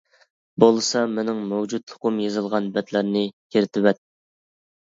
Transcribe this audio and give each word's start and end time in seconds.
بولسا 0.63 1.03
مىنىڭ 1.17 1.43
مەۋجۇتلۇقۇم 1.51 2.17
يېزىلغان 2.23 2.73
بەتلەرنى 2.79 3.25
يىرتىۋەت! 3.29 4.01